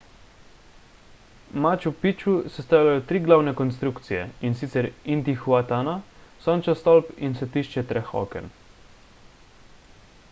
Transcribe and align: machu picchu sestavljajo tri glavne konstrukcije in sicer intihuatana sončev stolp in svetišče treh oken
machu 1.65 1.91
picchu 2.05 2.31
sestavljajo 2.55 3.03
tri 3.11 3.21
glavne 3.27 3.53
konstrukcije 3.59 4.23
in 4.49 4.57
sicer 4.63 4.89
intihuatana 5.17 5.95
sončev 6.47 6.81
stolp 6.83 7.15
in 7.29 7.39
svetišče 7.43 7.87
treh 7.93 8.13
oken 8.25 8.51